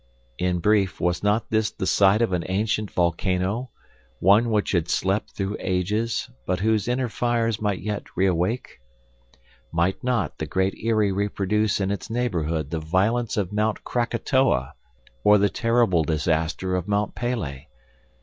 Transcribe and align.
In 0.39 0.57
brief 0.61 0.99
was 0.99 1.21
not 1.21 1.51
this 1.51 1.69
the 1.69 1.85
site 1.85 2.23
of 2.23 2.33
an 2.33 2.43
ancient 2.49 2.89
volcano, 2.89 3.69
one 4.19 4.49
which 4.49 4.71
had 4.71 4.89
slept 4.89 5.35
through 5.37 5.57
ages, 5.59 6.27
but 6.47 6.61
whose 6.61 6.87
inner 6.87 7.07
fires 7.07 7.61
might 7.61 7.81
yet 7.81 8.05
reawake? 8.17 8.79
Might 9.71 10.03
not 10.03 10.39
the 10.39 10.47
Great 10.47 10.73
Eyrie 10.83 11.11
reproduce 11.11 11.79
in 11.79 11.91
its 11.91 12.09
neighborhood 12.09 12.71
the 12.71 12.79
violence 12.79 13.37
of 13.37 13.53
Mount 13.53 13.83
Krakatoa 13.83 14.73
or 15.23 15.37
the 15.37 15.49
terrible 15.49 16.03
disaster 16.03 16.75
of 16.75 16.87
Mont 16.87 17.13
Pelee? 17.13 17.67